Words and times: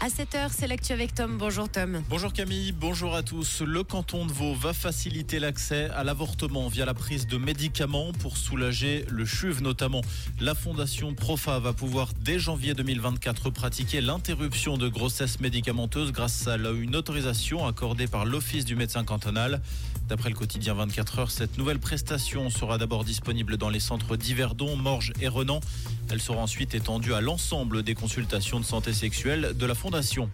À 0.00 0.06
7h, 0.06 0.50
c'est 0.56 0.68
l'actu 0.68 0.92
avec 0.92 1.12
Tom. 1.12 1.38
Bonjour 1.38 1.68
Tom. 1.68 2.04
Bonjour 2.08 2.32
Camille, 2.32 2.70
bonjour 2.70 3.16
à 3.16 3.24
tous. 3.24 3.62
Le 3.62 3.82
canton 3.82 4.26
de 4.26 4.32
Vaud 4.32 4.54
va 4.54 4.72
faciliter 4.72 5.40
l'accès 5.40 5.90
à 5.90 6.04
l'avortement 6.04 6.68
via 6.68 6.86
la 6.86 6.94
prise 6.94 7.26
de 7.26 7.36
médicaments 7.36 8.12
pour 8.12 8.36
soulager 8.36 9.04
le 9.08 9.24
chuve 9.24 9.60
notamment. 9.60 10.02
La 10.38 10.54
fondation 10.54 11.14
Profa 11.14 11.58
va 11.58 11.72
pouvoir 11.72 12.12
dès 12.20 12.38
janvier 12.38 12.74
2024 12.74 13.50
pratiquer 13.50 14.00
l'interruption 14.00 14.78
de 14.78 14.86
grossesse 14.86 15.40
médicamenteuse 15.40 16.12
grâce 16.12 16.46
à 16.46 16.56
une 16.56 16.94
autorisation 16.94 17.66
accordée 17.66 18.06
par 18.06 18.24
l'Office 18.24 18.64
du 18.64 18.76
médecin 18.76 19.02
cantonal. 19.02 19.60
D'après 20.08 20.30
le 20.30 20.36
quotidien 20.36 20.74
24 20.74 21.18
heures, 21.18 21.30
cette 21.32 21.58
nouvelle 21.58 21.80
prestation 21.80 22.50
sera 22.50 22.78
d'abord 22.78 23.02
disponible 23.02 23.56
dans 23.56 23.68
les 23.68 23.80
centres 23.80 24.16
d'Yverdon, 24.16 24.76
Morges 24.76 25.12
et 25.20 25.26
Renan. 25.26 25.58
Elle 26.10 26.20
sera 26.20 26.38
ensuite 26.38 26.74
étendue 26.74 27.12
à 27.12 27.20
l'ensemble 27.20 27.82
des 27.82 27.94
consultations 27.94 28.60
de 28.60 28.64
santé 28.64 28.92
sexuelle 28.92 29.52
de 29.54 29.66
la 29.66 29.74
Fondation. 29.74 30.30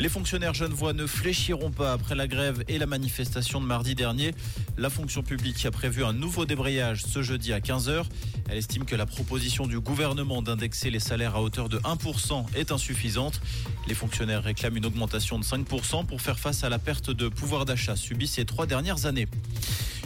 Les 0.00 0.08
fonctionnaires 0.08 0.54
genevois 0.54 0.92
ne 0.92 1.06
fléchiront 1.06 1.72
pas 1.72 1.92
après 1.92 2.14
la 2.14 2.28
grève 2.28 2.62
et 2.68 2.78
la 2.78 2.86
manifestation 2.86 3.60
de 3.60 3.66
mardi 3.66 3.96
dernier. 3.96 4.32
La 4.76 4.90
fonction 4.90 5.22
publique 5.22 5.64
a 5.66 5.72
prévu 5.72 6.04
un 6.04 6.12
nouveau 6.12 6.44
débrayage 6.44 7.02
ce 7.04 7.20
jeudi 7.22 7.52
à 7.52 7.58
15h. 7.58 8.04
Elle 8.48 8.58
estime 8.58 8.84
que 8.84 8.94
la 8.94 9.06
proposition 9.06 9.66
du 9.66 9.80
gouvernement 9.80 10.40
d'indexer 10.40 10.90
les 10.90 11.00
salaires 11.00 11.34
à 11.34 11.42
hauteur 11.42 11.68
de 11.68 11.78
1% 11.78 12.46
est 12.54 12.70
insuffisante. 12.70 13.40
Les 13.88 13.94
fonctionnaires 13.94 14.44
réclament 14.44 14.76
une 14.76 14.86
augmentation 14.86 15.38
de 15.38 15.44
5% 15.44 16.06
pour 16.06 16.20
faire 16.20 16.38
face 16.38 16.62
à 16.62 16.68
la 16.68 16.78
perte 16.78 17.10
de 17.10 17.28
pouvoir 17.28 17.64
d'achat 17.64 17.96
subie 17.96 18.28
ces 18.28 18.44
trois 18.44 18.66
dernières 18.66 19.06
années. 19.06 19.26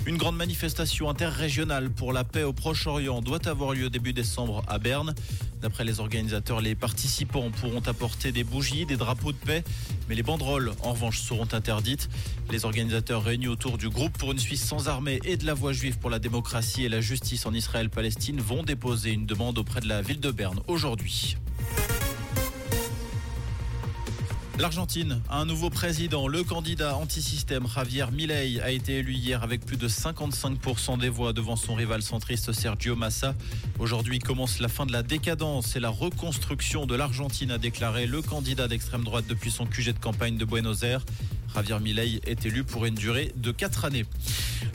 Une 0.04 0.16
grande 0.16 0.36
manifestation 0.36 1.08
interrégionale 1.08 1.88
pour 1.88 2.12
la 2.12 2.24
paix 2.24 2.42
au 2.42 2.52
Proche-Orient 2.52 3.20
doit 3.22 3.46
avoir 3.46 3.72
lieu 3.72 3.88
début 3.88 4.12
décembre 4.12 4.64
à 4.66 4.80
Berne. 4.80 5.14
D'après 5.60 5.84
les 5.84 6.00
organisateurs, 6.00 6.60
les 6.60 6.74
participants 6.74 7.52
pourront 7.52 7.82
apporter 7.86 8.32
des 8.32 8.42
bougies, 8.42 8.84
des 8.84 8.96
drapeaux 8.96 9.30
de 9.30 9.36
paix, 9.36 9.62
mais 10.08 10.16
les 10.16 10.24
banderoles, 10.24 10.72
en 10.82 10.92
revanche, 10.92 11.20
seront 11.20 11.46
interdites. 11.52 12.08
Les 12.50 12.64
organisateurs 12.64 13.22
réunis 13.22 13.46
autour 13.46 13.78
du 13.78 13.88
groupe 13.88 14.18
pour 14.18 14.32
une 14.32 14.40
Suisse 14.40 14.64
sans 14.64 14.88
armée 14.88 15.20
et 15.24 15.36
de 15.36 15.46
la 15.46 15.54
voix 15.54 15.72
juive 15.72 15.98
pour 15.98 16.10
la 16.10 16.18
démocratie 16.18 16.82
et 16.82 16.88
la 16.88 17.00
justice 17.00 17.46
en 17.46 17.54
Israël-Palestine 17.54 18.40
vont 18.40 18.64
déposer 18.64 19.12
une 19.12 19.24
demande 19.24 19.56
auprès 19.56 19.80
de 19.80 19.86
la 19.86 20.02
ville 20.02 20.20
de 20.20 20.32
Berne 20.32 20.58
aujourd'hui. 20.66 21.36
L'Argentine 24.62 25.20
a 25.28 25.40
un 25.40 25.44
nouveau 25.44 25.70
président. 25.70 26.28
Le 26.28 26.44
candidat 26.44 26.94
anti-système 26.94 27.66
Javier 27.66 28.04
Milei 28.12 28.60
a 28.60 28.70
été 28.70 28.98
élu 28.98 29.12
hier 29.12 29.42
avec 29.42 29.66
plus 29.66 29.76
de 29.76 29.88
55% 29.88 31.00
des 31.00 31.08
voix 31.08 31.32
devant 31.32 31.56
son 31.56 31.74
rival 31.74 32.00
centriste 32.00 32.52
Sergio 32.52 32.94
Massa. 32.94 33.34
Aujourd'hui 33.80 34.20
commence 34.20 34.60
la 34.60 34.68
fin 34.68 34.86
de 34.86 34.92
la 34.92 35.02
décadence 35.02 35.74
et 35.74 35.80
la 35.80 35.88
reconstruction 35.88 36.86
de 36.86 36.94
l'Argentine, 36.94 37.50
a 37.50 37.58
déclaré 37.58 38.06
le 38.06 38.22
candidat 38.22 38.68
d'extrême 38.68 39.02
droite 39.02 39.24
depuis 39.28 39.50
son 39.50 39.66
QG 39.66 39.94
de 39.94 39.98
campagne 39.98 40.36
de 40.36 40.44
Buenos 40.44 40.84
Aires. 40.84 41.04
Javier 41.54 41.80
Milei 41.80 42.20
est 42.26 42.46
élu 42.46 42.64
pour 42.64 42.86
une 42.86 42.94
durée 42.94 43.32
de 43.36 43.52
4 43.52 43.84
années. 43.84 44.06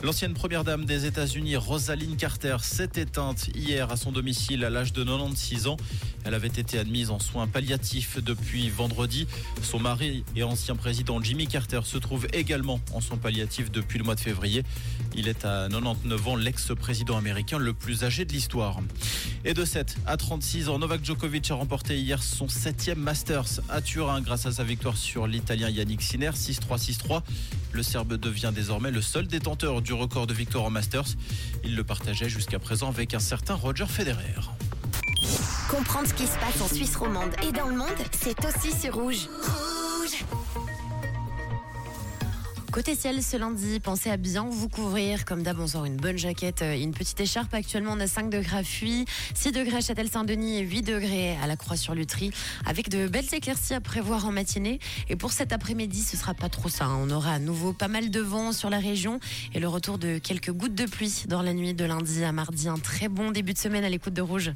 L'ancienne 0.02 0.34
première 0.34 0.64
dame 0.64 0.84
des 0.84 1.06
États-Unis, 1.06 1.56
Rosaline 1.56 2.16
Carter, 2.16 2.58
s'est 2.62 2.90
éteinte 2.96 3.48
hier 3.54 3.90
à 3.90 3.96
son 3.96 4.12
domicile 4.12 4.64
à 4.64 4.70
l'âge 4.70 4.92
de 4.92 5.02
96 5.02 5.66
ans. 5.66 5.76
Elle 6.24 6.34
avait 6.34 6.46
été 6.46 6.78
admise 6.78 7.10
en 7.10 7.18
soins 7.18 7.46
palliatifs 7.46 8.22
depuis 8.22 8.68
vendredi. 8.68 9.26
Son 9.62 9.80
mari 9.80 10.24
et 10.36 10.42
ancien 10.42 10.76
président 10.76 11.20
Jimmy 11.22 11.48
Carter 11.48 11.80
se 11.84 11.98
trouve 11.98 12.26
également 12.32 12.80
en 12.92 13.00
soins 13.00 13.16
palliatifs 13.16 13.70
depuis 13.70 13.98
le 13.98 14.04
mois 14.04 14.14
de 14.14 14.20
février. 14.20 14.62
Il 15.16 15.26
est 15.26 15.44
à 15.44 15.68
99 15.70 16.28
ans 16.28 16.36
l'ex-président 16.36 17.16
américain 17.16 17.58
le 17.58 17.72
plus 17.72 18.04
âgé 18.04 18.24
de 18.24 18.32
l'histoire. 18.32 18.80
Et 19.44 19.54
de 19.54 19.64
7 19.64 19.96
à 20.06 20.16
36 20.16 20.68
ans, 20.68 20.78
Novak 20.78 21.04
Djokovic 21.04 21.50
a 21.50 21.54
remporté 21.54 21.98
hier 21.98 22.22
son 22.22 22.48
septième 22.48 22.98
Masters 22.98 23.60
à 23.68 23.80
Turin 23.80 24.20
grâce 24.20 24.46
à 24.46 24.52
sa 24.52 24.64
victoire 24.64 24.96
sur 24.96 25.26
l'Italien 25.26 25.70
Yannick 25.70 26.02
Sinner 26.02 26.30
6-3, 26.30 26.67
6-3. 26.76 27.22
Le 27.72 27.82
Serbe 27.82 28.14
devient 28.14 28.52
désormais 28.54 28.90
le 28.90 29.02
seul 29.02 29.26
détenteur 29.26 29.82
du 29.82 29.92
record 29.92 30.26
de 30.26 30.34
victoire 30.34 30.64
en 30.64 30.70
Masters. 30.70 31.16
Il 31.64 31.76
le 31.76 31.84
partageait 31.84 32.28
jusqu'à 32.28 32.58
présent 32.58 32.88
avec 32.88 33.14
un 33.14 33.20
certain 33.20 33.54
Roger 33.54 33.86
Federer. 33.86 34.34
Comprendre 35.68 36.08
ce 36.08 36.14
qui 36.14 36.26
se 36.26 36.36
passe 36.38 36.60
en 36.62 36.68
Suisse 36.68 36.96
romande 36.96 37.30
et 37.46 37.52
dans 37.52 37.66
le 37.66 37.76
monde, 37.76 37.88
c'est 38.12 38.38
aussi 38.44 38.72
sur. 38.78 38.94
Rouge 38.94 39.28
Côté 42.78 42.94
ciel, 42.94 43.24
ce 43.24 43.36
lundi, 43.36 43.80
pensez 43.80 44.08
à 44.08 44.16
bien 44.16 44.44
vous 44.48 44.68
couvrir. 44.68 45.24
Comme 45.24 45.42
d'hab, 45.42 45.58
on 45.58 45.84
une 45.84 45.96
bonne 45.96 46.16
jaquette 46.16 46.62
et 46.62 46.80
une 46.80 46.94
petite 46.94 47.18
écharpe. 47.18 47.52
Actuellement, 47.52 47.94
on 47.96 47.98
a 47.98 48.06
5 48.06 48.30
degrés 48.30 48.58
à 48.58 48.62
Fuy, 48.62 49.04
6 49.34 49.50
degrés 49.50 49.78
à 49.78 49.80
Châtel-Saint-Denis 49.80 50.58
et 50.58 50.60
8 50.60 50.82
degrés 50.82 51.36
à 51.42 51.48
la 51.48 51.56
Croix-sur-Lutry, 51.56 52.30
avec 52.64 52.88
de 52.88 53.08
belles 53.08 53.34
éclaircies 53.34 53.74
à 53.74 53.80
prévoir 53.80 54.26
en 54.26 54.30
matinée. 54.30 54.78
Et 55.08 55.16
pour 55.16 55.32
cet 55.32 55.52
après-midi, 55.52 56.02
ce 56.02 56.16
sera 56.16 56.34
pas 56.34 56.48
trop 56.48 56.68
ça. 56.68 56.84
Hein. 56.84 57.00
On 57.02 57.10
aura 57.10 57.32
à 57.32 57.38
nouveau 57.40 57.72
pas 57.72 57.88
mal 57.88 58.10
de 58.10 58.20
vent 58.20 58.52
sur 58.52 58.70
la 58.70 58.78
région 58.78 59.18
et 59.54 59.58
le 59.58 59.66
retour 59.66 59.98
de 59.98 60.18
quelques 60.18 60.52
gouttes 60.52 60.76
de 60.76 60.86
pluie 60.86 61.24
dans 61.26 61.42
la 61.42 61.54
nuit 61.54 61.74
de 61.74 61.84
lundi 61.84 62.22
à 62.22 62.30
mardi. 62.30 62.68
Un 62.68 62.78
très 62.78 63.08
bon 63.08 63.32
début 63.32 63.54
de 63.54 63.58
semaine 63.58 63.82
à 63.82 63.88
l'écoute 63.88 64.14
de 64.14 64.22
Rouge. 64.22 64.52